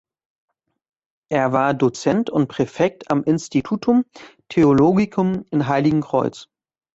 [1.29, 4.03] Er war Dozent und Präfekt am Institutum
[4.49, 6.47] Theologicum in Heiligenkreuz.